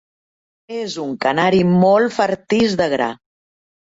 És 0.77 0.95
un 1.03 1.11
canari 1.25 1.59
molt 1.83 2.15
fartís 2.17 2.75
de 2.79 2.87
gra. 2.95 3.13